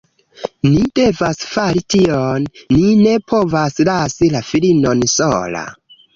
[0.67, 2.47] Ni devas fari tion.
[2.79, 5.65] Ni ne povas lasi la filinon sola.